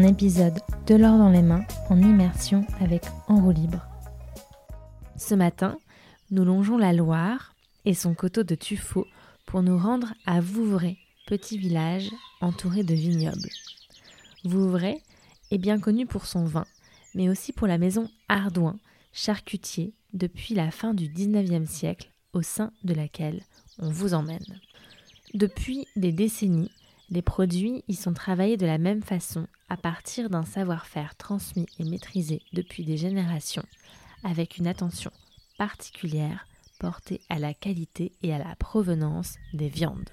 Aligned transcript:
Épisode 0.00 0.58
de 0.86 0.94
l'or 0.94 1.18
dans 1.18 1.28
les 1.28 1.42
mains 1.42 1.66
en 1.90 2.00
immersion 2.00 2.64
avec 2.80 3.04
En 3.28 3.42
roue 3.42 3.52
libre. 3.52 3.86
Ce 5.16 5.34
matin, 5.34 5.78
nous 6.30 6.44
longeons 6.44 6.78
la 6.78 6.94
Loire 6.94 7.54
et 7.84 7.92
son 7.92 8.14
coteau 8.14 8.42
de 8.42 8.54
tuffeau 8.54 9.06
pour 9.44 9.62
nous 9.62 9.76
rendre 9.78 10.14
à 10.24 10.40
Vouvray, 10.40 10.96
petit 11.26 11.58
village 11.58 12.10
entouré 12.40 12.82
de 12.82 12.94
vignobles. 12.94 13.50
Vouvray 14.44 15.02
est 15.50 15.58
bien 15.58 15.78
connu 15.78 16.06
pour 16.06 16.24
son 16.24 16.46
vin, 16.46 16.64
mais 17.14 17.28
aussi 17.28 17.52
pour 17.52 17.66
la 17.66 17.76
maison 17.76 18.08
Ardouin, 18.28 18.78
charcutier 19.12 19.92
depuis 20.14 20.54
la 20.54 20.70
fin 20.70 20.94
du 20.94 21.08
XIXe 21.08 21.70
siècle, 21.70 22.10
au 22.32 22.40
sein 22.40 22.72
de 22.82 22.94
laquelle 22.94 23.42
on 23.78 23.90
vous 23.90 24.14
emmène. 24.14 24.60
Depuis 25.34 25.86
des 25.96 26.12
décennies, 26.12 26.70
les 27.10 27.22
produits 27.22 27.84
y 27.88 27.94
sont 27.94 28.14
travaillés 28.14 28.56
de 28.56 28.66
la 28.66 28.78
même 28.78 29.02
façon, 29.02 29.46
à 29.68 29.76
partir 29.76 30.30
d'un 30.30 30.44
savoir-faire 30.44 31.14
transmis 31.16 31.66
et 31.78 31.84
maîtrisé 31.84 32.42
depuis 32.52 32.84
des 32.84 32.96
générations, 32.96 33.64
avec 34.24 34.58
une 34.58 34.66
attention 34.66 35.10
particulière 35.58 36.46
portée 36.78 37.20
à 37.28 37.38
la 37.38 37.54
qualité 37.54 38.12
et 38.22 38.34
à 38.34 38.38
la 38.38 38.56
provenance 38.56 39.36
des 39.52 39.68
viandes. 39.68 40.10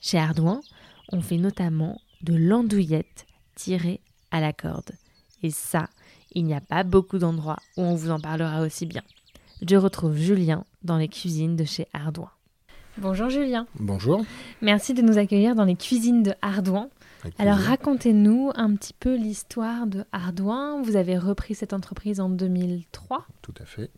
Chez 0.00 0.18
Ardouin, 0.18 0.60
on 1.12 1.20
fait 1.20 1.38
notamment 1.38 2.00
de 2.22 2.34
l'andouillette 2.34 3.26
tirée 3.54 4.00
à 4.30 4.40
la 4.40 4.52
corde. 4.52 4.92
Et 5.42 5.50
ça, 5.50 5.88
il 6.32 6.44
n'y 6.44 6.54
a 6.54 6.60
pas 6.60 6.82
beaucoup 6.82 7.18
d'endroits 7.18 7.58
où 7.76 7.82
on 7.82 7.94
vous 7.94 8.10
en 8.10 8.20
parlera 8.20 8.60
aussi 8.62 8.86
bien. 8.86 9.02
Je 9.66 9.76
retrouve 9.76 10.16
Julien 10.16 10.64
dans 10.82 10.98
les 10.98 11.08
cuisines 11.08 11.56
de 11.56 11.64
chez 11.64 11.86
Ardouin. 11.92 12.30
Bonjour 12.98 13.28
Julien. 13.28 13.66
Bonjour. 13.78 14.24
Merci 14.62 14.94
de 14.94 15.02
nous 15.02 15.18
accueillir 15.18 15.54
dans 15.54 15.64
les 15.64 15.76
cuisines 15.76 16.22
de 16.22 16.32
Ardouin. 16.40 16.88
Alors 17.38 17.56
racontez-nous 17.56 18.52
un 18.54 18.74
petit 18.74 18.94
peu 18.98 19.16
l'histoire 19.16 19.86
de 19.86 20.04
Ardouin. 20.12 20.80
Vous 20.82 20.96
avez 20.96 21.18
repris 21.18 21.54
cette 21.54 21.72
entreprise 21.72 22.20
en 22.20 22.30
2003. 22.30 23.26
Tout 23.42 23.54
à 23.60 23.64
fait. 23.64 23.90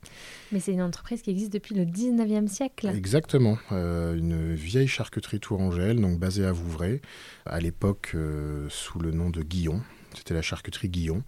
Mais 0.51 0.59
c'est 0.59 0.73
une 0.73 0.83
entreprise 0.83 1.23
qui 1.23 1.31
existe 1.31 1.53
depuis 1.53 1.75
le 1.75 1.85
19e 1.85 2.49
siècle. 2.49 2.89
Exactement. 2.89 3.59
Euh, 3.71 4.17
une 4.17 4.55
vieille 4.55 4.89
charcuterie 4.89 5.41
tourangelle, 5.41 6.01
donc 6.01 6.19
basée 6.19 6.45
à 6.45 6.53
Vouvray, 6.53 7.01
à 7.47 7.61
l'époque 7.61 8.13
euh, 8.15 8.67
sous 8.69 8.99
le 8.99 9.13
nom 9.13 9.31
de 9.31 9.43
Guillon. 9.43 9.81
C'était 10.15 10.35
la 10.35 10.43
charcuterie 10.43 10.89
Guillon. 10.89 11.23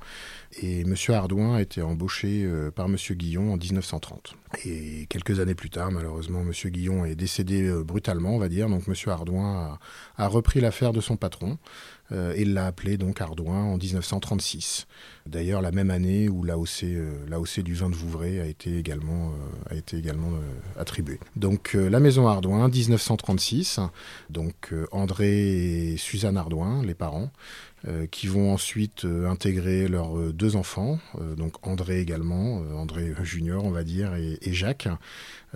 Et 0.60 0.80
M. 0.80 0.94
Ardouin 1.08 1.56
a 1.56 1.62
été 1.62 1.82
embauché 1.82 2.42
euh, 2.44 2.70
par 2.70 2.86
M. 2.86 2.96
Guillon 2.96 3.52
en 3.52 3.56
1930. 3.56 4.34
Et 4.64 5.06
quelques 5.08 5.40
années 5.40 5.54
plus 5.54 5.70
tard, 5.70 5.90
malheureusement, 5.90 6.40
M. 6.40 6.52
Guillon 6.70 7.04
est 7.04 7.14
décédé 7.14 7.62
euh, 7.62 7.84
brutalement, 7.84 8.34
on 8.34 8.38
va 8.38 8.48
dire. 8.48 8.68
Donc 8.68 8.84
M. 8.88 8.94
Ardouin 9.06 9.78
a, 10.16 10.28
repris 10.28 10.60
l'affaire 10.60 10.92
de 10.92 11.00
son 11.00 11.16
patron 11.16 11.58
et 12.12 12.44
l'a 12.44 12.66
appelé 12.66 12.96
donc 12.96 13.20
Ardouin 13.20 13.62
en 13.62 13.76
1936. 13.76 14.86
D'ailleurs, 15.26 15.62
la 15.62 15.70
même 15.70 15.90
année 15.90 16.28
où 16.28 16.42
l'AOC, 16.42 16.84
l'AOC 17.28 17.60
du 17.60 17.74
vin 17.74 17.88
de 17.88 17.94
Vouvray 17.94 18.40
a 18.40 18.46
été 18.46 18.78
également, 18.78 19.32
a 19.68 19.74
été 19.74 19.96
également 19.96 20.32
attribuée. 20.76 21.20
Donc 21.36 21.74
la 21.74 22.00
maison 22.00 22.26
Ardouin, 22.26 22.68
1936. 22.68 23.80
Donc 24.28 24.74
André 24.90 25.92
et 25.92 25.96
Suzanne 25.96 26.36
Ardouin, 26.36 26.82
les 26.82 26.94
parents, 26.94 27.30
qui 28.10 28.26
vont 28.26 28.52
ensuite 28.52 29.04
intégrer 29.04 29.86
leurs 29.88 30.32
deux 30.32 30.56
enfants, 30.56 30.98
euh, 31.20 31.34
donc 31.34 31.66
André 31.66 32.00
également, 32.00 32.60
euh, 32.60 32.74
André 32.74 33.12
Junior 33.22 33.64
on 33.64 33.70
va 33.70 33.84
dire, 33.84 34.14
et, 34.14 34.38
Jacques 34.52 34.86
euh, 34.86 34.94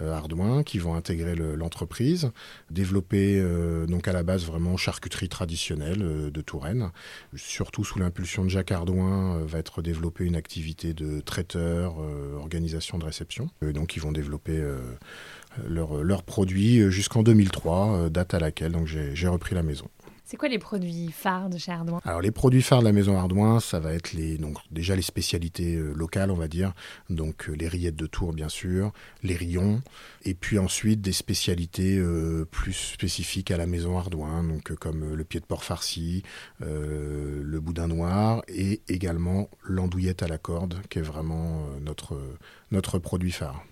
Ardouin, 0.01 0.63
qui 0.63 0.79
vont 0.79 0.95
intégrer 0.95 1.35
l'entreprise, 1.35 2.31
développer 2.71 3.43
donc 3.89 4.09
à 4.09 4.13
la 4.13 4.23
base 4.23 4.45
vraiment 4.45 4.77
charcuterie 4.77 5.29
traditionnelle 5.29 6.31
de 6.31 6.41
Touraine. 6.41 6.91
Surtout 7.37 7.85
sous 7.85 7.99
l'impulsion 7.99 8.45
de 8.45 8.49
Jacques 8.49 8.73
Ardouin, 8.73 9.45
va 9.45 9.59
être 9.59 9.83
développée 9.83 10.25
une 10.25 10.37
activité 10.37 10.95
de 10.95 11.21
traiteur, 11.21 11.97
organisation 12.37 12.99
de 12.99 13.05
réception. 13.05 13.51
donc 13.63 13.97
ils 13.97 14.01
vont 14.01 14.13
développer 14.13 14.63
leurs 15.69 16.23
produits 16.23 16.91
jusqu'en 16.91 17.23
2003, 17.23 18.11
date 18.11 18.35
à 18.35 18.41
laquelle 18.41 18.77
j'ai 18.85 19.29
repris 19.29 19.55
la 19.55 19.63
maison. 19.63 19.89
C'est 20.27 20.39
quoi 20.39 20.49
les 20.49 20.59
produits 20.59 21.13
phares 21.13 21.51
de 21.51 21.59
chez 21.59 21.71
Ardouin? 21.71 22.01
Alors 22.03 22.23
les 22.23 22.31
produits 22.31 22.63
phares 22.63 22.81
de 22.81 22.87
la 22.87 22.93
maison 22.93 23.19
Ardouin, 23.19 23.61
ça 23.61 23.79
va 23.79 23.93
être 23.93 24.15
les 24.15 24.39
donc 24.39 24.57
déjà 24.71 24.97
les 24.97 25.03
spécialités 25.03 25.75
euh, 25.75 25.93
locales, 25.93 26.31
on 26.31 26.37
va 26.37 26.49
dire, 26.49 26.73
donc 27.11 27.51
euh, 27.51 27.53
les 27.53 27.69
rillettes 27.69 27.97
de 27.97 28.07
Tours 28.07 28.33
bien 28.33 28.49
sûr, 28.49 28.91
les 29.23 29.37
rillons, 29.37 29.83
et 30.25 30.33
puis 30.33 30.59
ensuite 30.59 31.03
des 31.03 31.13
spécialités 31.13 31.99
euh, 31.99 32.47
plus 32.51 32.73
spécifiques 32.73 33.51
à 33.51 33.59
la 33.59 33.67
maison 33.67 33.99
Ardouin, 33.99 34.43
donc 34.43 34.75
comme 34.77 35.15
le 35.15 35.25
pied 35.25 35.41
de 35.41 35.45
porc 35.45 35.63
farci, 35.63 36.23
le 36.61 37.59
boudin 37.61 37.89
noir 37.89 38.43
et 38.49 38.81
également 38.89 39.51
l'andouillette 39.63 40.23
à 40.23 40.29
la 40.29 40.39
corde, 40.39 40.81
qui 40.89 41.01
est 41.01 41.03
vraiment 41.03 41.67
notre 41.83 42.19
notre 42.71 42.99
produit 42.99 43.33
phare. 43.33 43.63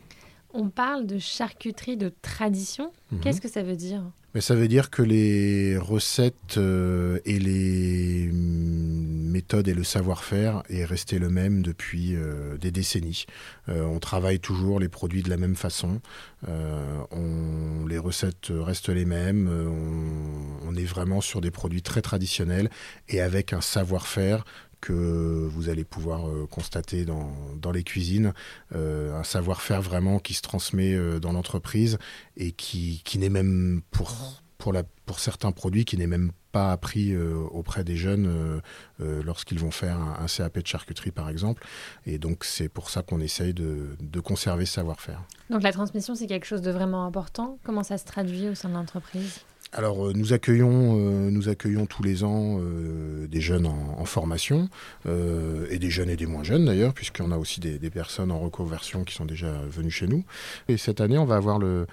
On 0.54 0.68
parle 0.68 1.06
de 1.06 1.18
charcuterie 1.18 1.96
de 1.96 2.12
tradition. 2.22 2.92
Mhm. 3.10 3.20
Qu'est-ce 3.20 3.40
que 3.40 3.48
ça 3.48 3.62
veut 3.62 3.76
dire? 3.76 4.02
Mais 4.34 4.40
ça 4.40 4.54
veut 4.54 4.68
dire 4.68 4.88
que 4.88 5.02
les 5.02 5.76
recettes 5.76 6.56
euh, 6.56 7.18
et 7.26 7.38
les 7.38 8.30
mm, 8.32 9.30
méthodes 9.30 9.68
et 9.68 9.74
le 9.74 9.84
savoir-faire 9.84 10.62
est 10.70 10.86
resté 10.86 11.18
le 11.18 11.28
même 11.28 11.62
depuis 11.62 12.14
euh, 12.14 12.56
des 12.56 12.70
décennies. 12.70 13.26
Euh, 13.68 13.84
on 13.84 13.98
travaille 13.98 14.40
toujours 14.40 14.80
les 14.80 14.88
produits 14.88 15.22
de 15.22 15.28
la 15.28 15.36
même 15.36 15.56
façon. 15.56 16.00
On, 16.48 17.86
les 17.86 17.98
recettes 17.98 18.48
restent 18.50 18.88
les 18.88 19.04
mêmes. 19.04 19.48
On, 19.48 20.68
on, 20.68 20.74
est 20.74 20.84
vraiment 20.84 21.20
sur 21.20 21.40
des 21.40 21.52
produits 21.52 21.82
très 21.82 22.02
traditionnels 22.02 22.68
et 23.08 23.20
avec 23.20 23.52
un 23.52 23.60
savoir-faire 23.60 24.44
que 24.82 25.48
vous 25.48 25.68
allez 25.70 25.84
pouvoir 25.84 26.28
euh, 26.28 26.46
constater 26.50 27.06
dans, 27.06 27.30
dans, 27.56 27.70
les 27.70 27.84
cuisines, 27.84 28.34
euh, 28.74 29.18
un 29.18 29.22
savoir-faire 29.22 29.80
vraiment 29.80 30.18
qui 30.18 30.34
se 30.34 30.42
transmet 30.42 30.92
euh, 30.92 31.20
dans 31.20 31.32
l'entreprise 31.32 31.98
et 32.36 32.50
qui, 32.50 33.00
qui 33.04 33.18
n'est 33.18 33.30
même 33.30 33.80
pour, 33.92 34.42
pour, 34.58 34.72
la, 34.72 34.82
pour 35.06 35.20
certains 35.20 35.52
produits 35.52 35.84
qui 35.84 35.96
n'est 35.96 36.08
même 36.08 36.32
pas 36.50 36.72
appris 36.72 37.16
auprès 37.16 37.82
des 37.82 37.96
jeunes 37.96 38.60
lorsqu'ils 38.98 39.58
vont 39.58 39.70
faire 39.70 39.98
un, 39.98 40.26
CAP 40.26 40.58
de 40.58 40.66
charcuterie 40.66 41.10
par 41.10 41.30
exemple. 41.30 41.66
Et 42.04 42.18
donc 42.18 42.44
c'est 42.44 42.68
pour 42.68 42.90
ça 42.90 43.00
qu'on 43.00 43.20
essaye 43.20 43.54
de, 43.54 43.96
de 43.98 44.20
conserver 44.20 44.66
ce 44.66 44.74
savoir-faire. 44.74 45.22
Donc 45.48 45.62
la 45.62 45.72
transmission 45.72 46.14
c'est 46.14 46.26
quelque 46.26 46.44
chose 46.44 46.60
de 46.60 46.70
vraiment 46.70 47.06
important. 47.06 47.58
Comment 47.62 47.82
ça 47.82 47.96
se 47.96 48.04
traduit 48.04 48.50
au 48.50 48.54
sein 48.54 48.68
de 48.68 48.74
l'entreprise? 48.74 49.40
Alors 49.72 50.06
euh, 50.06 50.12
nous 50.14 50.32
accueillons, 50.32 50.98
euh, 50.98 51.30
nous 51.30 51.48
accueillons 51.48 51.86
tous 51.86 52.02
les 52.02 52.24
ans 52.24 52.58
euh, 52.60 53.26
des 53.26 53.40
jeunes 53.40 53.66
en, 53.66 54.04
formation 54.04 54.68
et 55.06 55.78
des 55.78 55.88
jeunes 55.88 56.10
et 56.10 56.16
des 56.16 56.26
moins 56.26 56.42
jeunes 56.42 56.66
d'ailleurs, 56.66 56.92
puisqu'on 56.92 57.30
a 57.30 57.38
aussi 57.38 57.60
des, 57.60 57.78
personnes 57.90 58.30
en 58.30 58.40
reconversion 58.40 59.04
qui 59.04 59.14
sont 59.14 59.24
déjà 59.24 59.50
venues 59.70 59.90
chez 59.90 60.06
nous. 60.06 60.24
Et 60.68 60.76
cette 60.76 61.00
année, 61.00 61.16
on 61.16 61.24
va 61.24 61.36
avoir 61.36 61.58
le, 61.58 61.86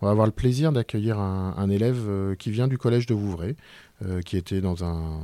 on 0.00 0.06
va 0.06 0.12
avoir 0.12 0.26
le 0.26 0.32
plaisir 0.32 0.72
d'accueillir 0.72 1.18
un, 1.18 1.68
élève 1.68 2.36
qui 2.38 2.50
vient 2.50 2.68
du 2.68 2.78
collège 2.78 3.06
de 3.06 3.14
Vouvray, 3.14 3.56
qui 4.24 4.36
était 4.36 4.60
dans 4.60 4.84
un, 4.84 5.20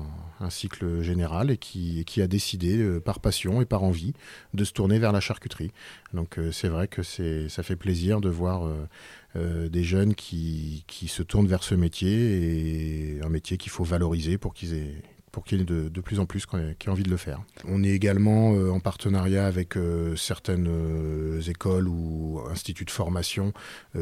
cycle 0.50 1.00
général 1.00 1.52
et 1.52 1.56
qui, 1.56 2.04
qui 2.04 2.20
a 2.20 2.26
décidé 2.26 2.84
par 3.00 3.20
passion 3.20 3.62
et 3.62 3.64
par 3.64 3.84
envie 3.84 4.12
de 4.52 4.64
se 4.64 4.72
tourner 4.72 4.98
vers 4.98 5.12
la 5.12 5.20
charcuterie. 5.20 5.70
Donc 6.12 6.38
c'est 6.50 6.68
vrai 6.68 6.88
que 6.88 7.02
ça 7.02 7.62
fait 7.62 7.76
plaisir 7.76 8.20
de 8.20 8.28
voir 8.28 8.68
euh, 9.36 9.68
des 9.68 9.82
jeunes 9.82 10.14
qui, 10.14 10.84
qui, 10.86 11.08
se 11.08 11.22
tournent 11.22 11.46
vers 11.46 11.62
ce 11.62 11.74
métier 11.74 13.16
et 13.16 13.20
un 13.22 13.28
métier 13.28 13.56
qu'il 13.56 13.72
faut 13.72 13.84
valoriser 13.84 14.36
pour 14.36 14.52
qu'ils 14.52 14.74
aient 14.74 15.02
pour 15.32 15.44
qu'il 15.44 15.58
y 15.58 15.62
ait 15.62 15.64
de, 15.64 16.00
plus 16.02 16.20
en 16.20 16.26
plus 16.26 16.44
qui 16.44 16.56
aient 16.56 16.88
envie 16.88 17.02
de 17.02 17.10
le 17.10 17.16
faire. 17.16 17.42
On 17.66 17.82
est 17.82 17.90
également 17.90 18.54
euh, 18.54 18.70
en 18.70 18.80
partenariat 18.80 19.46
avec 19.46 19.76
euh, 19.76 20.14
certaines 20.14 20.68
euh, 20.68 21.40
écoles 21.40 21.88
ou 21.88 22.42
instituts 22.50 22.84
de 22.84 22.90
formation 22.90 23.54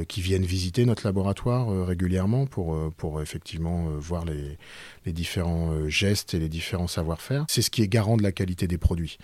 qui 0.09 0.21
viennent 0.21 0.45
visiter 0.45 0.85
notre 0.85 1.07
laboratoire 1.07 1.87
régulièrement 1.87 2.47
pour, 2.47 2.93
pour 2.95 3.23
effectivement 3.23 3.91
voir 3.99 4.25
les, 4.25 4.59
les 5.07 5.13
différents 5.13 5.89
gestes 5.89 6.35
et 6.35 6.39
les 6.39 6.49
différents 6.49 6.89
savoir-faire. 6.89 7.45
C'est 7.49 7.63
ce 7.63 7.71
qui 7.71 7.83
est 7.83 7.89
garant 7.89 8.17
de 8.17 8.23
la 8.23 8.33
qualité 8.33 8.67
des 8.67 8.79
produits. 8.79 9.19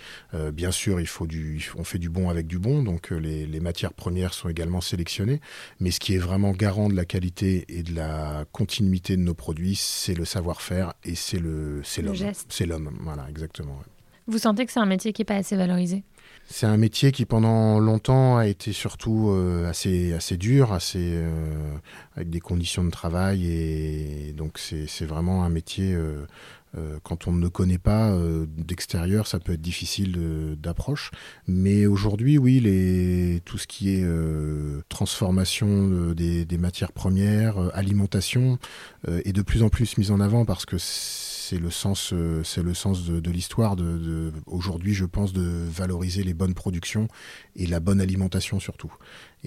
bien 0.52 0.70
sûr, 0.70 1.00
il 1.00 1.06
faut 1.06 1.26
du, 1.26 1.70
on 1.76 1.82
fait 1.82 1.98
du 1.98 2.08
bon 2.08 2.28
avec 2.28 2.46
du 2.46 2.58
bon, 2.58 2.82
donc 2.82 3.10
les, 3.10 3.46
les 3.46 3.60
matières 3.60 3.92
premières 3.92 4.34
sont 4.34 4.48
également 4.48 4.80
sélectionnées, 4.80 5.40
mais 5.80 5.90
ce 5.90 5.98
qui 5.98 6.14
est 6.14 6.18
vraiment 6.18 6.52
garant 6.52 6.88
de 6.88 6.94
la 6.94 7.04
qualité 7.04 7.64
et 7.68 7.82
de 7.82 7.94
la 7.94 8.44
continuité 8.52 9.16
de 9.16 9.22
nos 9.22 9.34
produits, 9.34 9.76
c'est 9.76 10.14
le 10.14 10.24
savoir-faire 10.24 10.94
et 11.04 11.14
c'est 11.14 11.38
le 11.38 11.82
c'est 11.96 12.02
l'homme. 12.02 12.32
C'est 12.48 12.66
l'homme, 12.66 12.98
voilà, 13.02 13.26
exactement. 13.28 13.78
Vous 14.26 14.38
sentez 14.38 14.66
que 14.66 14.72
c'est 14.72 14.80
un 14.80 14.86
métier 14.86 15.12
qui 15.12 15.22
n'est 15.22 15.26
pas 15.26 15.36
assez 15.36 15.56
valorisé? 15.56 16.02
C'est 16.48 16.66
un 16.66 16.76
métier 16.76 17.10
qui 17.10 17.24
pendant 17.24 17.78
longtemps 17.78 18.36
a 18.36 18.46
été 18.46 18.72
surtout 18.72 19.30
euh, 19.30 19.68
assez, 19.68 20.12
assez 20.12 20.36
dur, 20.36 20.72
assez, 20.72 21.00
euh, 21.02 21.76
avec 22.14 22.30
des 22.30 22.40
conditions 22.40 22.84
de 22.84 22.90
travail. 22.90 23.46
Et 23.46 24.32
donc 24.32 24.58
c'est 24.58 25.06
vraiment 25.06 25.44
un 25.44 25.48
métier, 25.48 25.92
euh, 25.92 26.26
quand 27.02 27.26
on 27.26 27.32
ne 27.32 27.48
connaît 27.48 27.78
pas 27.78 28.16
d'extérieur, 28.56 29.26
ça 29.26 29.38
peut 29.38 29.52
être 29.52 29.62
difficile 29.62 30.56
d'approche. 30.60 31.10
Mais 31.46 31.86
aujourd'hui, 31.86 32.38
oui, 32.38 32.60
les, 32.60 33.40
tout 33.44 33.58
ce 33.58 33.66
qui 33.66 33.90
est 33.90 34.06
transformation 34.88 36.12
des, 36.12 36.58
matières 36.58 36.92
premières, 36.92 37.56
alimentation, 37.74 38.58
est 39.06 39.32
de 39.32 39.42
plus 39.42 39.62
en 39.62 39.68
plus 39.68 39.96
mis 39.98 40.10
en 40.10 40.20
avant 40.20 40.44
parce 40.44 40.66
que 40.66 40.76
c'est 41.46 41.60
le 41.60 41.70
sens, 41.70 42.10
euh, 42.12 42.42
c'est 42.42 42.62
le 42.62 42.74
sens 42.74 43.04
de, 43.04 43.30
l'histoire. 43.30 43.76
De, 43.76 44.32
aujourd'hui, 44.46 44.94
je 44.94 45.04
pense 45.04 45.32
de 45.32 45.64
valoriser 45.68 46.24
les 46.24 46.34
bonnes 46.34 46.54
productions 46.54 47.06
et 47.54 47.66
la 47.66 47.78
bonne 47.78 48.00
alimentation 48.00 48.58
surtout. 48.58 48.92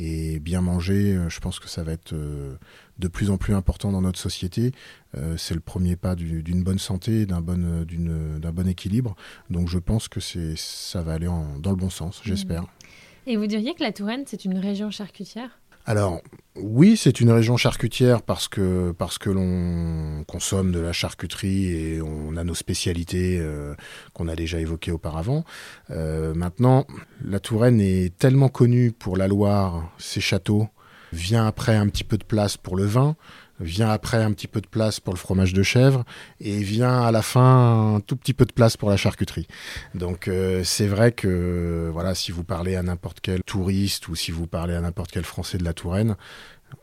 Et 0.01 0.40
bien 0.40 0.62
manger, 0.62 1.13
euh, 1.13 1.30
je 1.30 1.42
pense 1.42 1.60
que 1.60 1.68
ça 1.68 1.84
va 1.84 1.92
être 1.92 2.13
euh, 2.13 2.56
de 3.00 3.07
plus 3.10 3.30
en 3.30 3.38
plus 3.38 3.54
important 3.54 3.92
dans 3.92 4.01
notre 4.01 4.18
société. 4.18 4.72
c'est 5.38 5.54
le 5.54 5.60
premier 5.60 5.96
pas 5.96 6.16
d'une 6.16 6.63
bonne 6.63 6.80
santé, 6.80 7.25
d'un 7.25 7.42
bon, 7.42 7.86
bon 8.54 8.68
équilibre. 8.68 9.16
Donc 9.50 9.68
je 9.68 9.78
pense 9.78 10.07
que 10.07 10.19
ça 10.19 11.01
va 11.01 11.13
aller 11.13 11.28
dans 11.28 11.72
le 11.72 11.75
bon 11.75 11.90
sens, 11.90 12.22
j'espère. 12.24 12.66
Et 13.25 13.36
vous 13.36 13.48
diriez 13.48 13.74
que 13.74 13.84
la 13.84 13.92
Touraine, 13.92 14.24
c'est 14.25 14.46
une 14.46 14.57
région 14.57 14.92
charcutière? 14.92 15.60
Alors 15.89 16.21
oui, 16.56 16.95
c'est 16.97 17.19
une 17.19 17.31
région 17.31 17.57
charcutière 17.57 18.21
parce 18.21 18.47
que 18.47 18.91
parce 18.91 19.18
que 19.18 19.31
l'on 19.31 20.24
consomme 20.25 20.71
de 20.71 20.80
la 20.80 20.94
charcuterie 20.94 21.65
et 21.65 22.00
on 22.00 22.38
a 22.38 22.44
nos 22.44 22.53
spécialités 22.53 23.39
euh, 23.39 23.74
qu'on 24.13 24.27
a 24.27 24.36
déjà 24.36 24.59
évoquées 24.59 24.91
auparavant. 24.91 25.45
Euh, 25.89 26.36
maintenant, 26.36 26.86
la 27.25 27.39
Touraine 27.39 27.81
est 27.81 28.15
tellement 28.19 28.50
connue 28.50 28.91
pour 28.91 29.18
la 29.18 29.27
Loire, 29.27 29.91
ses 29.97 30.21
châteaux, 30.21 30.68
vient 31.12 31.47
après 31.47 31.75
un 31.75 31.88
petit 31.88 32.03
peu 32.03 32.19
de 32.19 32.24
place 32.24 32.56
pour 32.56 32.77
le 32.77 32.86
vin 32.86 33.15
vient 33.59 33.89
après 33.89 34.23
un 34.23 34.31
petit 34.31 34.47
peu 34.47 34.61
de 34.61 34.67
place 34.67 35.00
pour 35.00 35.13
le 35.13 35.19
fromage 35.19 35.53
de 35.53 35.63
chèvre 35.63 36.03
et 36.39 36.59
vient 36.59 37.01
à 37.01 37.11
la 37.11 37.21
fin 37.21 37.95
un 37.95 38.00
tout 38.00 38.15
petit 38.15 38.33
peu 38.33 38.45
de 38.45 38.53
place 38.53 38.77
pour 38.77 38.89
la 38.89 38.97
charcuterie. 38.97 39.47
Donc 39.95 40.27
euh, 40.27 40.63
c'est 40.63 40.88
vrai 40.88 41.11
que 41.11 41.89
voilà, 41.91 42.15
si 42.15 42.31
vous 42.31 42.44
parlez 42.44 42.75
à 42.75 42.83
n'importe 42.83 43.19
quel 43.21 43.44
touriste 43.44 44.07
ou 44.07 44.15
si 44.15 44.31
vous 44.31 44.47
parlez 44.47 44.75
à 44.75 44.81
n'importe 44.81 45.11
quel 45.11 45.23
Français 45.23 45.57
de 45.57 45.63
la 45.63 45.73
Touraine, 45.73 46.15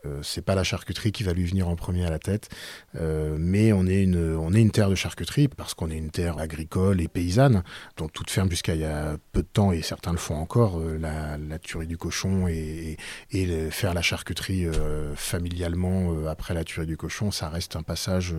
euh, 0.05 0.21
c'est 0.23 0.43
pas 0.43 0.55
la 0.55 0.65
charcuterie 0.65 1.12
qui 1.12 1.23
va 1.23 1.33
lui 1.33 1.44
venir 1.44 1.69
en 1.69 1.77
premier 1.77 2.05
à 2.05 2.11
la 2.11 2.19
tête, 2.19 2.49
euh, 2.97 3.37
mais 3.38 3.73
on 3.73 3.87
est, 3.87 4.03
une, 4.03 4.37
on 4.37 4.53
est 4.53 4.61
une 4.61 4.71
terre 4.71 4.91
de 4.91 4.94
charcuterie 4.94 5.49
parce 5.49 5.75
qu'on 5.75 5.91
est 5.91 5.97
une 5.97 6.11
terre 6.11 6.38
agricole 6.38 7.00
et 7.00 7.09
paysanne, 7.09 7.62
dont 7.97 8.09
toute 8.09 8.31
ferme 8.31 8.50
jusqu'à 8.50 8.75
il 8.75 8.81
y 8.81 8.85
a 8.85 9.17
peu 9.33 9.43
de 9.43 9.49
temps, 9.49 9.73
et 9.73 9.83
certains 9.83 10.12
le 10.12 10.19
font 10.19 10.37
encore, 10.37 10.79
euh, 10.79 10.99
la, 10.99 11.37
la, 11.37 11.59
tuerie 11.59 11.87
du 11.87 11.97
cochon 11.97 12.49
et, 12.49 12.97
et, 13.33 13.71
faire 13.71 13.94
la 13.94 14.03
charcuterie 14.03 14.67
familialement 15.15 16.27
après 16.29 16.55
la 16.55 16.65
tuerie 16.65 16.87
du 16.87 16.97
cochon, 16.97 17.31
ça 17.31 17.49
reste 17.49 17.77
un 17.77 17.82
passage 17.82 18.35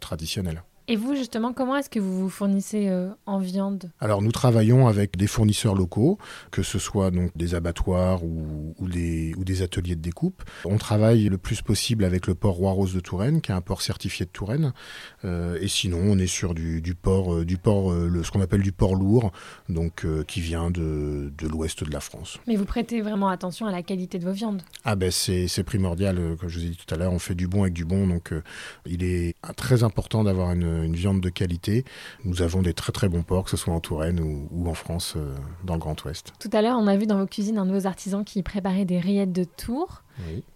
traditionnel. 0.00 0.62
Et 0.88 0.94
vous, 0.94 1.16
justement, 1.16 1.52
comment 1.52 1.76
est-ce 1.76 1.90
que 1.90 1.98
vous 1.98 2.20
vous 2.20 2.28
fournissez 2.28 2.86
euh, 2.88 3.08
en 3.26 3.38
viande? 3.38 3.90
Alors, 3.98 4.22
nous 4.22 4.30
travaillons 4.30 4.86
avec 4.86 5.16
des 5.16 5.26
fournisseurs 5.26 5.74
locaux, 5.74 6.16
que 6.52 6.62
ce 6.62 6.78
soit 6.78 7.10
donc 7.10 7.36
des 7.36 7.56
abattoirs 7.56 8.22
ou, 8.22 8.74
des, 8.88 9.34
ou 9.36 9.42
des 9.42 9.62
ateliers 9.62 9.96
de 9.96 10.00
découpe. 10.00 10.44
On 10.64 10.78
travaille 10.78 11.24
le 11.24 11.38
plus 11.38 11.60
possible 11.60 12.04
avec 12.04 12.28
le 12.28 12.36
port 12.36 12.54
Roi-Rose 12.54 12.94
de 12.94 13.00
Touraine, 13.00 13.40
qui 13.40 13.50
est 13.50 13.54
un 13.54 13.60
port 13.60 13.82
certifié 13.82 14.26
de 14.26 14.30
Touraine. 14.30 14.72
Euh, 15.24 15.58
et 15.60 15.66
sinon, 15.66 15.98
on 16.04 16.18
est 16.18 16.28
sur 16.28 16.54
du, 16.54 16.80
port, 16.94 17.34
euh, 17.34 17.44
du 17.44 17.56
port 17.56 17.92
le, 17.92 18.22
ce 18.22 18.30
qu'on 18.30 18.40
appelle 18.40 18.62
du 18.62 18.72
port 18.72 18.94
lourd, 18.94 19.32
donc 19.68 20.06
qui 20.28 20.40
vient 20.40 20.70
de, 20.70 21.32
de 21.36 21.48
l'ouest 21.48 21.82
de 21.82 21.92
la 21.92 22.00
France. 22.00 22.38
Mais 22.46 22.54
vous 22.54 22.64
prêtez 22.64 23.00
vraiment 23.00 23.28
attention 23.28 23.66
à 23.66 23.72
la 23.72 23.82
qualité 23.82 24.20
de 24.20 24.24
vos 24.24 24.32
viandes? 24.32 24.62
Ah 24.84 24.94
ben, 24.94 25.10
c'est 25.10 25.64
primordial. 25.64 26.36
Comme 26.38 26.48
je 26.48 26.60
vous 26.60 26.64
ai 26.64 26.68
dit 26.68 26.76
tout 26.76 26.94
à 26.94 26.96
l'heure, 26.96 27.12
on 27.12 27.18
fait 27.18 27.34
du 27.34 27.48
bon 27.48 27.62
avec 27.62 27.72
du 27.72 27.84
bon, 27.84 28.06
donc 28.06 28.32
il 28.86 29.02
est 29.02 29.34
très 29.56 29.82
important 29.82 30.22
d'avoir 30.22 30.52
une 30.52 30.75
une 30.82 30.94
viande 30.94 31.20
de 31.20 31.28
qualité. 31.28 31.84
Nous 32.24 32.42
avons 32.42 32.62
des 32.62 32.74
très 32.74 32.92
très 32.92 33.08
bons 33.08 33.22
porcs, 33.22 33.44
que 33.44 33.50
ce 33.50 33.56
soit 33.56 33.74
en 33.74 33.80
Touraine 33.80 34.20
ou, 34.20 34.68
en 34.68 34.74
France, 34.74 35.14
euh, 35.16 35.34
dans 35.64 35.74
le 35.74 35.80
Grand 35.80 36.02
Ouest. 36.04 36.32
Tout 36.38 36.50
à 36.52 36.62
l'heure, 36.62 36.76
on 36.78 36.86
a 36.86 36.96
vu 36.96 37.06
dans 37.06 37.18
vos 37.18 37.26
cuisines 37.26 37.58
un 37.58 37.66
de 37.66 37.72
vos 37.72 37.86
artisans 37.86 38.24
qui 38.24 38.42
préparait 38.42 38.84
des 38.84 38.98
rillettes 38.98 39.32
de 39.32 39.44
Tours 39.44 40.02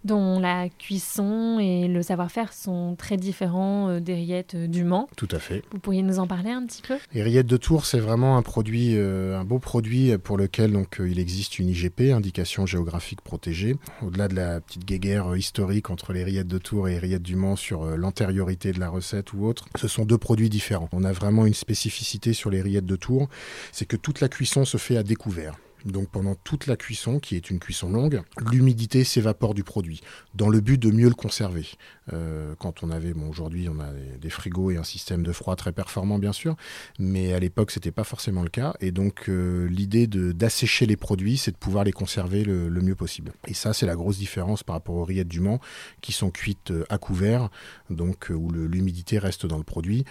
dont 0.03 0.39
la 0.39 0.69
cuisson 0.69 1.59
et 1.59 1.87
le 1.87 2.01
savoir-faire 2.01 2.53
sont 2.53 2.95
très 2.97 3.17
différents 3.17 3.89
euh, 3.89 3.99
des 3.99 4.15
rillettes 4.15 4.55
euh, 4.55 4.67
du 4.67 4.83
Mans. 4.83 5.07
Tout 5.15 5.27
à 5.31 5.39
fait. 5.39 5.63
Vous 5.71 5.79
pourriez 5.79 6.01
nous 6.01 6.19
en 6.19 6.27
parler 6.27 6.51
un 6.51 6.65
petit 6.65 6.81
peu? 6.81 6.97
Les 7.13 7.23
rillettes 7.23 7.47
de 7.47 7.57
Tours, 7.57 7.85
c'est 7.85 7.99
vraiment 7.99 8.37
un 8.37 8.41
produit, 8.41 8.95
euh, 8.95 9.39
un 9.39 9.43
beau 9.43 9.59
produit 9.59 10.17
pour 10.17 10.37
lequel 10.37 10.71
donc 10.71 10.99
il 10.99 11.19
existe 11.19 11.59
une 11.59 11.69
IGP, 11.69 12.11
indication 12.11 12.65
géographique 12.65 13.21
protégée. 13.21 13.75
Au-delà 14.01 14.27
de 14.27 14.35
la 14.35 14.61
petite 14.61 14.85
guéguerre 14.85 15.35
historique 15.35 15.89
entre 15.89 16.13
les 16.13 16.23
rillettes 16.23 16.47
de 16.47 16.57
Tours 16.57 16.87
et 16.87 16.93
les 16.93 16.99
rillettes 16.99 17.21
du 17.21 17.35
Mans 17.35 17.55
sur 17.55 17.85
l'antériorité 17.97 18.71
de 18.71 18.79
la 18.79 18.89
recette 18.89 19.33
ou 19.33 19.45
autre, 19.45 19.67
ce 19.75 19.87
sont 19.87 20.05
deux 20.05 20.17
produits 20.17 20.49
différents. 20.49 20.89
On 20.91 21.03
a 21.03 21.11
vraiment 21.11 21.45
une 21.45 21.53
spécificité 21.53 22.33
sur 22.33 22.49
les 22.49 22.61
rillettes 22.61 22.85
de 22.85 22.95
Tours, 22.95 23.29
c'est 23.71 23.85
que 23.85 23.97
toute 23.97 24.21
la 24.21 24.29
cuisson 24.29 24.65
se 24.65 24.77
fait 24.77 24.97
à 24.97 25.03
découvert. 25.03 25.55
Donc 25.85 26.09
pendant 26.09 26.35
toute 26.35 26.67
la 26.67 26.75
cuisson, 26.75 27.19
qui 27.19 27.35
est 27.35 27.49
une 27.49 27.59
cuisson 27.59 27.89
longue, 27.89 28.21
l'humidité 28.51 29.03
s'évapore 29.03 29.53
du 29.53 29.63
produit, 29.63 30.01
dans 30.35 30.49
le 30.49 30.59
but 30.59 30.77
de 30.77 30.91
mieux 30.91 31.09
le 31.09 31.15
conserver. 31.15 31.65
Euh, 32.13 32.55
quand 32.59 32.83
on 32.83 32.91
avait, 32.91 33.13
bon 33.13 33.29
aujourd'hui 33.29 33.67
on 33.69 33.79
a 33.79 33.91
des 34.19 34.29
frigos 34.29 34.71
et 34.71 34.77
un 34.77 34.83
système 34.83 35.23
de 35.23 35.31
froid 35.31 35.55
très 35.55 35.71
performant 35.71 36.19
bien 36.19 36.33
sûr, 36.33 36.55
mais 36.99 37.33
à 37.33 37.39
l'époque 37.39 37.71
c'était 37.71 37.91
pas 37.91 38.03
forcément 38.03 38.43
le 38.43 38.49
cas, 38.49 38.73
et 38.79 38.91
donc 38.91 39.29
euh, 39.29 39.67
l'idée 39.67 40.07
d'assécher 40.07 40.85
les 40.85 40.97
produits, 40.97 41.37
c'est 41.37 41.51
de 41.51 41.57
pouvoir 41.57 41.83
les 41.83 41.91
conserver 41.91 42.43
le, 42.43 42.69
mieux 42.81 42.95
possible. 42.95 43.31
Et 43.47 43.53
ça 43.53 43.73
c'est 43.73 43.85
la 43.85 43.95
grosse 43.95 44.17
différence 44.17 44.63
par 44.63 44.75
rapport 44.75 44.95
aux 44.95 45.05
rillettes 45.05 45.27
du 45.27 45.39
Mans, 45.39 45.59
qui 46.01 46.11
sont 46.11 46.31
cuites 46.31 46.71
euh, 46.71 46.85
à 46.89 46.97
couvert, 46.97 47.49
donc 47.89 48.31
où 48.33 48.51
l'humidité 48.51 49.19
reste 49.19 49.45
dans 49.45 49.57
le 49.57 49.63
produit. 49.63 50.05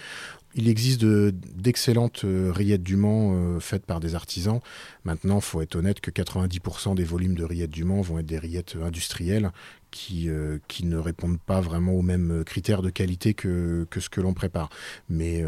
Il 0.53 0.67
existe 0.67 1.05
d'excellentes 1.05 2.25
rillettes 2.25 2.83
du 2.83 2.97
Mans 2.97 3.57
faites 3.61 3.85
par 3.85 4.01
des 4.01 4.15
artisans. 4.15 4.59
Maintenant, 5.05 5.37
il 5.37 5.41
faut 5.41 5.61
être 5.61 5.77
honnête 5.77 6.01
que 6.01 6.11
90% 6.11 6.93
des 6.93 7.05
volumes 7.05 7.35
de 7.35 7.45
rillettes 7.45 7.71
du 7.71 7.85
Mans 7.85 8.01
vont 8.01 8.19
être 8.19 8.25
des 8.25 8.37
rillettes 8.37 8.75
industrielles 8.83 9.51
qui, 9.91 10.29
euh, 10.29 10.57
qui 10.67 10.85
ne 10.85 10.97
répondent 10.97 11.39
pas 11.39 11.61
vraiment 11.61 11.93
aux 11.93 12.01
mêmes 12.01 12.43
critères 12.45 12.81
de 12.81 12.89
qualité 12.89 13.33
que, 13.33 13.85
ce 13.95 14.09
que 14.09 14.21
l'on 14.21 14.33
prépare. 14.33 14.69
Mais 15.09 15.43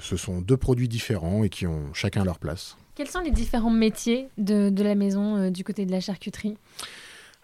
ce 0.00 0.16
sont 0.16 0.40
deux 0.40 0.56
produits 0.56 0.88
différents 0.88 1.44
et 1.44 1.48
qui 1.48 1.66
ont 1.66 1.92
chacun 1.94 2.24
leur 2.24 2.38
place. 2.38 2.76
Quels 2.94 3.08
sont 3.08 3.20
les 3.20 3.30
différents 3.30 3.70
métiers 3.70 4.28
de, 4.38 4.70
de 4.70 4.82
la 4.82 4.94
maison 4.94 5.50
du 5.50 5.64
côté 5.64 5.86
de 5.86 5.92
la 5.92 6.00
charcuterie? 6.00 6.56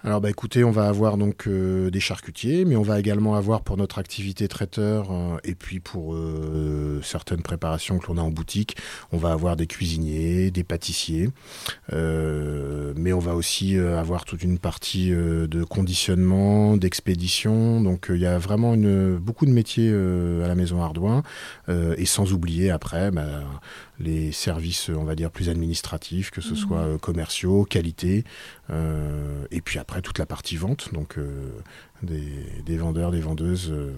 Alors 0.04 0.20
bah 0.20 0.30
écoutez, 0.30 0.64
on 0.64 0.72
va 0.72 0.88
avoir 0.88 1.16
donc 1.16 1.46
euh, 1.46 1.88
des 1.88 2.00
charcutiers, 2.00 2.64
mais 2.64 2.74
on 2.74 2.82
va 2.82 2.98
également 2.98 3.36
avoir 3.36 3.62
pour 3.62 3.76
notre 3.76 4.00
activité 4.00 4.48
traiteur 4.48 5.12
euh, 5.12 5.36
et 5.44 5.54
puis 5.54 5.78
pour 5.78 6.14
euh, 6.14 7.00
certaines 7.04 7.42
préparations 7.42 8.00
que 8.00 8.08
l'on 8.08 8.18
a 8.18 8.20
en 8.20 8.30
boutique, 8.30 8.76
on 9.12 9.16
va 9.16 9.30
avoir 9.30 9.54
des 9.54 9.68
cuisiniers, 9.68 10.50
des 10.50 10.64
pâtissiers, 10.64 11.30
mais 11.92 13.12
on 13.12 13.20
va 13.20 13.36
aussi 13.36 13.78
avoir 13.78 14.24
toute 14.24 14.42
une 14.42 14.58
partie 14.58 15.10
de 15.10 15.64
conditionnement, 15.64 16.76
d'expédition. 16.76 17.80
Donc 17.80 18.06
il 18.10 18.20
y 18.20 18.26
a 18.26 18.38
vraiment 18.38 18.74
une, 18.74 19.16
beaucoup 19.16 19.46
de 19.46 19.52
métiers 19.52 19.90
à 19.90 20.48
la 20.48 20.54
maison 20.54 20.82
Ardouin 20.82 21.22
et 21.68 22.06
sans 22.06 22.32
oublier 22.32 22.70
après 22.70 23.10
bah, 23.10 23.42
les 24.02 24.32
services, 24.32 24.90
on 24.90 25.04
va 25.04 25.14
dire, 25.14 25.30
plus 25.30 25.48
administratifs, 25.48 26.30
que 26.30 26.40
ce 26.40 26.52
mmh. 26.52 26.56
soit 26.56 26.98
commerciaux, 27.00 27.64
qualité, 27.64 28.24
et 28.70 29.60
puis 29.60 29.78
après 29.78 30.02
toute 30.02 30.18
la 30.18 30.26
partie 30.26 30.56
vente, 30.56 30.92
donc 30.92 31.18
euh, 31.18 31.50
des, 32.02 32.76
vendeurs, 32.76 33.10
des 33.10 33.20
vendeuses. 33.20 33.70
Euh. 33.70 33.94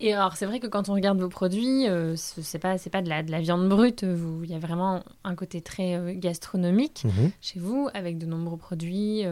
Et 0.00 0.12
alors 0.12 0.36
c'est 0.36 0.46
vrai 0.46 0.60
que 0.60 0.66
quand 0.66 0.88
on 0.88 0.94
regarde 0.94 1.18
vos 1.20 1.28
produits, 1.28 1.88
euh, 1.88 2.14
c'est 2.16 2.58
pas 2.58 2.78
c'est 2.78 2.90
pas 2.90 3.00
de 3.00 3.08
la, 3.08 3.22
de 3.22 3.30
la 3.30 3.40
viande 3.40 3.68
brute. 3.68 4.02
Il 4.02 4.50
y 4.50 4.54
a 4.54 4.58
vraiment 4.58 5.02
un 5.22 5.34
côté 5.34 5.60
très 5.60 6.16
gastronomique 6.16 7.04
mhm. 7.04 7.30
chez 7.40 7.60
vous, 7.60 7.88
avec 7.94 8.18
de 8.18 8.26
nombreux 8.26 8.58
produits 8.58 9.24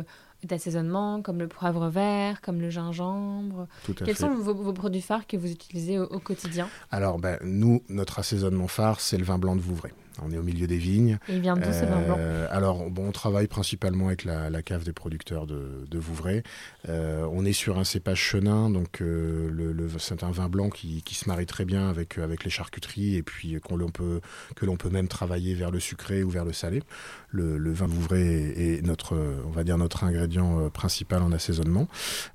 d'assaisonnement 0.45 1.23
comme 1.23 1.39
le 1.39 1.49
poivre 1.49 1.89
vert, 1.89 2.41
comme 2.41 2.61
le 2.61 2.71
gingembre. 2.71 3.67
Quels 4.05 4.17
sont 4.17 4.35
vos, 4.35 4.73
produits 4.73 5.03
phares 5.03 5.27
que 5.27 5.37
vous 5.37 5.51
utilisez 5.51 5.99
au, 5.99 6.19
quotidien 6.19 6.69
Alors 6.91 7.19
ben, 7.19 7.39
nous, 7.43 7.83
notre 7.89 8.19
assaisonnement 8.19 8.69
phare, 8.69 9.01
c'est 9.01 9.19
le 9.19 9.25
vin 9.25 9.39
blanc 9.39 9.57
de 9.57 9.61
Vouvray. 9.61 9.93
On 10.21 10.31
est 10.31 10.37
au 10.37 10.43
milieu 10.43 10.67
des 10.67 10.77
vignes. 10.77 11.19
Et 11.29 11.37
il 11.37 11.41
vient 11.41 11.57
d'où 11.57 11.73
ce 11.73 11.85
vin 11.85 12.01
blanc 12.03 12.17
euh, 12.19 12.47
Alors, 12.51 12.91
bon, 12.91 13.09
on 13.09 13.13
travaille 13.13 13.47
principalement 13.47 14.09
avec 14.09 14.25
la, 14.25 14.63
cave 14.63 14.85
des 14.85 14.93
producteurs 14.93 15.47
de, 15.47 15.85
de 15.91 15.99
Vouvray. 15.99 16.43
Euh, 16.89 17.27
on 17.33 17.45
est 17.45 17.53
sur 17.53 17.79
un 17.79 17.85
cépage 17.85 18.21
chenin, 18.21 18.71
donc 18.71 19.01
euh, 19.01 19.49
le, 19.51 19.89
c'est 19.99 20.23
un 20.23 20.31
vin 20.31 20.49
blanc 20.49 20.69
qui, 20.69 21.03
qui, 21.03 21.15
se 21.15 21.29
marie 21.29 21.47
très 21.47 21.65
bien 21.65 21.89
avec, 21.89 22.19
avec 22.19 22.45
les 22.45 22.51
charcuteries 22.51 23.17
et 23.17 23.23
puis 23.23 23.59
qu'on 23.61 23.79
peut, 23.91 24.21
que 24.55 24.67
l'on 24.67 24.77
peut 24.77 24.91
même 24.91 25.09
travailler 25.09 25.55
vers 25.55 25.71
le 25.71 25.81
sucré 25.81 26.23
ou 26.23 26.31
vers 26.31 26.45
le 26.45 26.53
salé. 26.53 26.83
Le, 27.31 27.57
le 27.57 27.73
vin 27.73 27.87
Vouvray 27.87 28.23
est, 28.23 28.87
notre, 28.87 29.17
on 29.47 29.51
va 29.51 29.65
dire, 29.65 29.79
notre 29.79 30.05
ingrédient 30.05 30.32
principal 30.73 31.23
en 31.23 31.33
assaisonnement. 31.33 31.89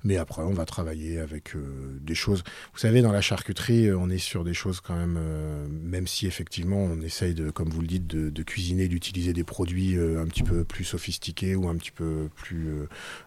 Mais 0.04 0.16
après, 0.16 0.42
on 0.42 0.52
va 0.52 0.64
travailler 0.64 1.18
avec 1.18 1.54
des 2.00 2.14
choses. 2.14 2.42
Vous 2.72 2.78
savez, 2.78 3.02
dans 3.02 3.12
la 3.12 3.20
charcuterie, 3.20 3.92
on 3.92 4.10
est 4.10 4.18
sur 4.18 4.44
des 4.44 4.54
choses 4.54 4.80
quand 4.80 4.96
même, 4.96 5.18
même 5.82 6.06
si 6.06 6.26
effectivement 6.26 6.78
on 6.78 7.00
essaye 7.00 7.34
de, 7.34 7.50
comme 7.50 7.68
vous 7.68 7.80
le 7.80 7.86
dites, 7.86 8.06
de, 8.06 8.42
cuisiner, 8.42 8.88
d'utiliser 8.88 9.32
des 9.32 9.44
produits 9.44 9.96
un 9.96 10.26
petit 10.26 10.42
peu 10.42 10.64
plus 10.64 10.84
sophistiqués 10.84 11.54
ou 11.54 11.68
un 11.68 11.76
petit 11.76 11.90
peu 11.90 12.28
plus, 12.34 12.70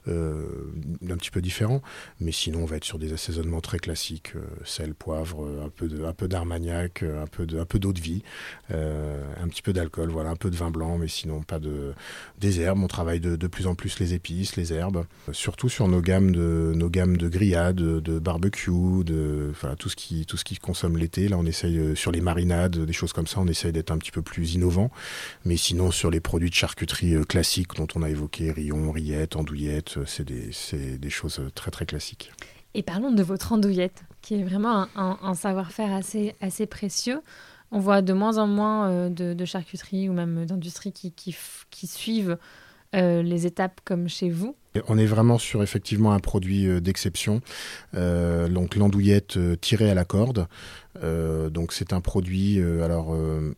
un 0.08 1.18
petit 1.18 1.32
peu 1.32 1.42
différents. 1.42 1.82
Mais 2.20 2.32
sinon, 2.32 2.64
on 2.64 2.66
va 2.66 2.78
être 2.78 2.86
sur 2.86 3.00
des 3.00 3.14
assaisonnements 3.14 3.62
très 3.62 3.80
classiques, 3.80 4.34
sel, 4.64 4.94
poivre, 4.94 5.48
un 5.66 6.14
peu 6.14 6.28
d'armagnac, 6.28 7.04
un 7.04 7.28
peu 7.28 7.46
de, 7.46 7.60
un 7.60 7.66
peu 7.66 7.80
d'eau 7.80 7.94
de 7.94 8.02
vie, 8.02 8.24
un 8.70 9.48
petit 9.48 9.62
peu 9.62 9.74
d'alcool, 9.74 10.10
voilà, 10.10 10.30
un 10.30 10.36
peu 10.36 10.50
de 10.50 10.56
vin 10.56 10.72
blanc, 10.72 10.98
mais 10.98 11.08
sinon 11.08 11.42
pas 11.42 11.60
de 11.60 11.94
des 12.40 12.60
herbes. 12.62 12.80
On 12.82 12.88
travaille 12.88 13.20
de, 13.20 13.36
de 13.36 13.48
plus 13.48 13.68
en 13.68 13.76
plus 13.76 14.00
les 14.00 14.14
épices, 14.14 14.56
herbes, 14.70 15.06
surtout 15.32 15.70
sur 15.70 15.88
nos 15.88 16.02
gammes 16.02 16.32
de 16.32 16.74
nos 16.76 16.90
gammes 16.90 17.18
de 17.18 17.30
grillades, 17.30 17.76
de, 17.76 18.20
barbecue, 18.20 19.04
de 19.04 19.52
tout 19.78 19.90
ce 19.90 19.96
qui 19.96 20.26
tout 20.26 20.38
ce 20.38 20.44
qui 20.44 20.58
consomme 20.58 20.98
l'été. 20.98 21.28
Là, 21.28 21.38
on 21.38 21.46
essaye 21.46 21.78
euh, 21.78 21.96
sur 21.96 22.12
les 22.12 22.22
marinades, 22.22 22.78
des 22.78 22.94
choses 22.94 23.14
comme 23.14 23.28
ça, 23.28 23.40
on 23.40 23.48
essaye 23.48 23.72
d'être 23.72 23.92
un 23.92 23.98
petit 23.98 24.12
peu 24.12 24.22
plus 24.22 24.54
innovant. 24.54 24.92
Mais 25.46 25.58
sinon, 25.58 25.92
sur 25.92 26.12
les 26.12 26.20
produits 26.20 26.50
de 26.50 26.56
charcuterie 26.56 27.16
euh, 27.16 27.24
classiques 27.24 27.76
dont 27.76 27.88
on 27.96 28.04
a 28.04 28.10
évoqué, 28.10 28.52
rillons, 28.52 28.92
rillettes, 28.92 29.36
andouillettes, 29.36 29.98
euh, 29.98 30.04
c'est 30.06 30.26
des, 30.26 30.52
des 30.98 31.10
choses 31.10 31.42
très 31.56 31.72
très 31.72 31.86
classiques. 31.86 32.32
Et 32.74 32.84
parlons 32.84 33.12
de 33.12 33.24
votre 33.24 33.52
andouillette, 33.52 34.04
qui 34.22 34.36
est 34.36 34.44
vraiment 34.44 34.88
un, 34.96 35.34
savoir-faire 35.34 35.94
assez, 35.94 36.36
assez 36.40 36.66
précieux. 36.66 37.22
On 37.72 37.80
voit 37.80 38.02
de 38.02 38.14
moins 38.14 38.38
en 38.38 38.48
moins 38.48 39.10
de, 39.10 39.46
charcuterie 39.46 40.08
ou 40.08 40.14
même 40.14 40.46
d'industrie 40.46 40.94
qui, 40.94 41.12
qui, 41.12 41.36
qui, 41.70 41.88
suivent 41.88 42.38
euh, 42.94 43.24
les 43.24 43.46
étapes 43.46 43.80
comme 43.86 44.10
chez 44.10 44.30
vous? 44.30 44.56
On 44.88 44.98
est 44.98 45.06
vraiment 45.06 45.38
sur 45.38 45.64
effectivement 45.64 46.12
un 46.14 46.20
produit 46.20 46.68
euh, 46.68 46.82
d'exception, 46.82 47.42
euh, 47.96 48.50
donc 48.50 48.76
l'andouillette 48.76 49.40
tirée 49.62 49.90
à 49.90 49.94
la 49.94 50.04
corde. 50.04 50.48
donc 51.50 51.72
c'est 51.72 51.94
un 51.94 52.02
produit 52.02 52.62
alors 52.84 53.16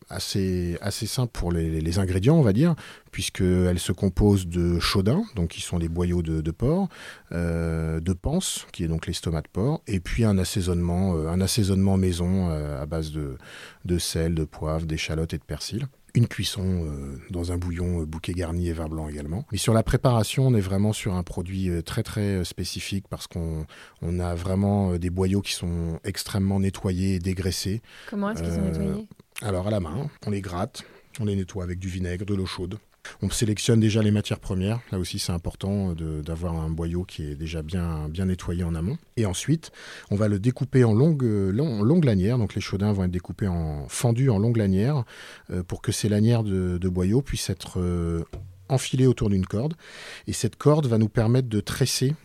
assez 0.10 0.78
assez 0.82 1.08
simple 1.08 1.32
pour 1.34 1.52
les, 1.52 2.00
ingrédients 2.00 2.38
on 2.38 2.44
va 2.44 2.54
dire 2.54 2.76
puisqu'elle 3.12 3.80
se 3.80 3.92
compose 3.92 4.48
de 4.48 4.80
chaudin 4.80 5.24
donc 5.36 5.50
qui 5.50 5.62
sont 5.62 5.80
les 5.80 5.90
boyaux 5.90 6.22
de, 6.22 6.52
porc, 6.52 6.90
de 7.32 8.14
panse 8.14 8.68
qui 8.72 8.84
est 8.84 8.88
donc 8.88 9.08
l'estomac 9.08 9.42
de 9.42 9.48
porc 9.52 9.82
et 9.88 10.00
puis 10.00 10.26
un 10.26 10.38
assaisonnement 10.38 11.16
un 11.28 11.42
assaisonnement 11.42 11.98
maison 11.98 12.50
à 12.50 12.86
base 12.86 13.12
de, 13.12 13.38
de 13.84 13.98
sel, 13.98 14.36
de 14.36 14.46
poivre, 14.46 14.86
d'échalotes 14.86 15.34
et 15.34 15.40
de 15.40 15.44
persil 15.44 15.88
une 16.16 16.28
cuisson 16.28 16.86
euh, 16.86 17.18
dans 17.32 17.52
un 17.52 17.58
bouillon 17.58 18.02
euh, 18.02 18.06
bouquet 18.06 18.34
garni 18.34 18.70
et 18.70 18.74
vin 18.74 18.88
blanc 18.88 19.08
également. 19.08 19.46
Mais 19.52 19.58
sur 19.58 19.74
la 19.74 19.84
préparation, 19.84 20.48
on 20.48 20.54
est 20.54 20.62
vraiment 20.62 20.94
sur 20.94 21.16
un 21.16 21.24
produit 21.24 21.70
euh, 21.70 21.82
très 21.82 22.04
très 22.04 22.44
spécifique 22.44 23.06
parce 23.10 23.28
qu'on 23.28 23.66
on 24.02 24.20
a 24.20 24.36
vraiment 24.36 24.96
des 24.98 25.10
boyaux 25.10 25.42
qui 25.42 25.54
sont 25.54 26.00
extrêmement 26.04 26.60
nettoyés 26.60 27.16
et 27.16 27.20
dégraissés. 27.20 27.82
Comment 28.10 28.32
est-ce 28.32 28.44
qu'ils 28.44 28.54
sont 28.54 28.62
nettoyés? 28.62 29.08
Alors 29.42 29.68
à 29.68 29.72
la 29.72 29.80
main, 29.80 30.10
on 30.26 30.30
les 30.30 30.42
gratte, 30.42 30.84
on 31.20 31.26
les 31.26 31.36
nettoie 31.36 31.64
avec 31.64 31.80
du 31.80 31.88
vinaigre, 31.88 32.26
de 32.26 32.36
l'eau 32.36 32.46
chaude. 32.46 32.78
On 33.22 33.30
sélectionne 33.30 33.80
déjà 33.80 34.02
les 34.02 34.12
matières 34.12 34.40
premières. 34.40 34.80
Là 34.92 35.00
aussi, 35.00 35.20
c'est 35.20 35.32
important 35.32 35.94
d'avoir 35.94 36.56
un 36.56 36.70
boyau 36.70 37.04
qui 37.04 37.24
est 37.24 37.36
déjà 37.36 37.62
bien, 37.62 38.10
nettoyé 38.10 38.64
en 38.64 38.76
amont. 38.76 38.98
Et 39.18 39.26
ensuite, 39.26 39.72
on 40.12 40.16
va 40.16 40.28
le 40.28 40.40
découper 40.40 40.84
en 40.84 40.94
longue 40.94 42.04
lanières. 42.04 42.38
Donc 42.38 42.56
les 42.56 42.62
chaudins 42.62 42.92
vont 42.92 43.04
être 43.04 43.12
découpés 43.12 43.48
en 43.48 43.88
fendus 43.88 44.30
en 44.30 44.40
longues 44.40 44.58
lanières 44.58 45.04
euh, 45.52 45.64
pour 45.64 45.82
que 45.82 45.92
ces 45.92 46.10
lanières 46.10 46.44
de, 46.44 46.78
de 46.78 46.90
boyaux 46.90 47.22
puissent 47.22 47.50
être 47.50 47.80
euh, 47.80 48.24
enfilées 48.70 49.08
autour 49.08 49.30
d'une 49.30 49.46
corde. 49.46 49.76
Et 50.28 50.34
cette 50.34 50.56
corde 50.56 50.88
va 50.88 50.98
nous 50.98 51.10
permettre 51.10 51.50
de 51.50 51.60
tresser 51.60 52.16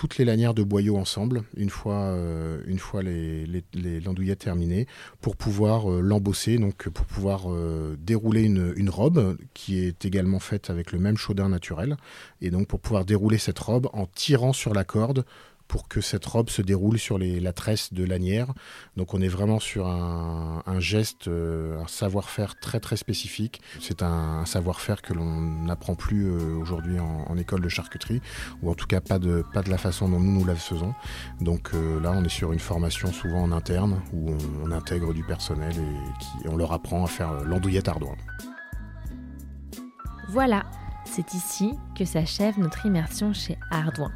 toutes 0.00 0.16
les 0.16 0.24
lanières 0.24 0.54
de 0.54 0.62
boyaux 0.62 0.96
ensemble, 0.96 1.42
une 1.58 1.68
fois, 1.68 1.92
euh, 1.92 2.62
une 2.64 2.78
fois 2.78 3.02
les, 3.02 3.44
l'andouillette 4.02 4.38
terminées, 4.38 4.86
pour 5.20 5.36
pouvoir 5.36 5.92
euh, 5.92 6.00
l'embosser, 6.00 6.56
donc 6.56 6.88
pour 6.88 7.04
pouvoir 7.04 7.52
euh, 7.52 7.98
dérouler 8.00 8.44
une, 8.44 8.72
une, 8.76 8.88
robe 8.88 9.36
qui 9.52 9.78
est 9.78 10.06
également 10.06 10.40
faite 10.40 10.70
avec 10.70 10.92
le 10.92 10.98
même 10.98 11.18
chaudin 11.18 11.50
naturel, 11.50 11.98
et 12.40 12.48
donc 12.48 12.66
pour 12.66 12.80
pouvoir 12.80 13.04
dérouler 13.04 13.36
cette 13.36 13.58
robe 13.58 13.90
en 13.92 14.06
tirant 14.06 14.54
sur 14.54 14.72
la 14.72 14.84
corde 14.84 15.26
pour 15.70 15.86
que 15.86 16.00
cette 16.00 16.26
robe 16.26 16.50
se 16.50 16.62
déroule 16.62 16.98
sur 16.98 17.16
la 17.16 17.52
tresse 17.52 17.92
de 17.92 18.02
lanière. 18.02 18.52
Donc 18.96 19.14
on 19.14 19.20
est 19.20 19.28
vraiment 19.28 19.60
sur 19.60 19.86
un, 19.86 20.80
geste, 20.80 21.28
euh, 21.28 21.80
un 21.80 21.86
savoir-faire 21.86 22.58
très 22.58 22.80
très 22.80 22.96
spécifique. 22.96 23.62
C'est 23.80 24.02
un, 24.02 24.44
savoir-faire 24.46 25.00
que 25.00 25.14
l'on 25.14 25.40
n'apprend 25.40 25.94
plus 25.94 26.26
euh, 26.26 26.56
aujourd'hui 26.56 26.98
en, 26.98 27.36
école 27.36 27.60
de 27.60 27.68
charcuterie, 27.68 28.20
ou 28.62 28.70
en 28.70 28.74
tout 28.74 28.88
cas 28.88 29.00
pas 29.00 29.20
de, 29.20 29.44
la 29.68 29.78
façon 29.78 30.08
dont 30.08 30.18
nous 30.18 30.40
nous 30.40 30.44
la 30.44 30.56
faisons. 30.56 30.92
Donc 31.40 31.70
euh, 31.72 32.00
là 32.00 32.10
on 32.16 32.24
est 32.24 32.28
sur 32.28 32.52
une 32.52 32.58
formation 32.58 33.12
souvent 33.12 33.42
en 33.42 33.52
interne, 33.52 34.02
où 34.12 34.32
on, 34.64 34.72
intègre 34.72 35.14
du 35.14 35.22
personnel 35.22 35.72
et, 36.44 36.48
on 36.48 36.56
leur 36.56 36.72
apprend 36.72 37.04
à 37.04 37.06
faire 37.06 37.44
l'andouillette 37.44 37.86
ardoin. 37.86 38.16
Voilà, 40.30 40.64
c'est 41.04 41.32
ici 41.32 41.78
que 41.96 42.04
s'achève 42.04 42.58
notre 42.58 42.86
immersion 42.86 43.32
chez 43.32 43.56
Ardouin. 43.70 44.10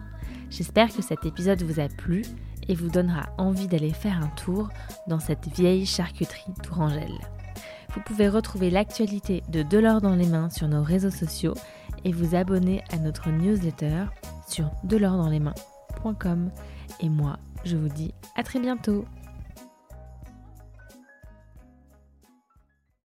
J'espère 0.57 0.95
que 0.95 1.03
cet 1.03 1.27
épisode 1.27 1.65
vous 1.65 1.81
a 1.81 1.89
plu 1.89 2.23
et 2.69 2.77
vous 2.77 2.89
donnera 2.89 3.25
envie 3.39 3.67
d'aller 3.67 3.93
faire 3.93 4.23
un 4.23 4.29
tour 4.37 4.69
dans 5.09 5.19
cette 5.19 5.49
vieille 5.49 5.85
charcuterie 5.85 6.55
Tourangelle. 6.63 7.19
Vous 7.93 8.01
pouvez 8.03 8.29
retrouver 8.29 8.71
l'actualité 8.71 9.43
de 9.49 9.65
Delors 9.65 10.01
dans 10.01 10.15
les 10.15 10.29
mains 10.29 10.51
sur 10.51 10.69
nos 10.69 10.85
réseaux 10.85 11.11
sociaux 11.11 11.55
et 12.05 12.13
vous 12.13 12.37
abonner 12.37 12.85
à 12.93 12.99
notre 12.99 13.31
newsletter 13.31 14.05
sur 14.47 14.71
delordsdanslesmains.com. 14.85 16.53
Et 17.01 17.09
moi, 17.09 17.41
je 17.65 17.77
vous 17.77 17.89
dis 17.89 18.15
à 18.37 18.45
très 18.45 18.61
bientôt 18.61 19.05